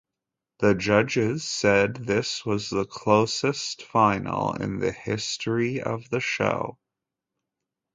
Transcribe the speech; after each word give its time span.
The 0.61 0.73
judges 0.73 1.43
said 1.47 1.93
this 1.95 2.43
was 2.43 2.71
the 2.71 2.85
closest 2.87 3.83
final 3.83 4.53
in 4.55 4.79
the 4.79 4.91
history 4.91 5.79
of 5.79 6.09
the 6.09 6.19
show. 6.19 6.79